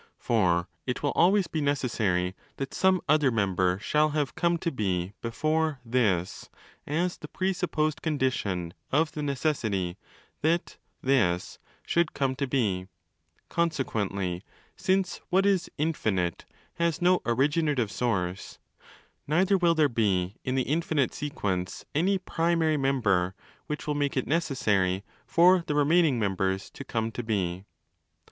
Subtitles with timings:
[0.17, 3.29] For it will always be necessary that some other?
[3.29, 6.49] member shall have come to be before 'this'
[6.87, 9.97] as the presupposed condition of the necessity
[10.41, 12.87] that' this' should come to be:
[13.47, 14.41] consequently,
[14.75, 16.45] since what is 'infinite'
[16.79, 18.57] has no' originative source',
[19.27, 23.35] neither will there be in the infinite sequence any' primary' member
[23.67, 27.65] which will make it 'necessary' for the remaining members to come to be.?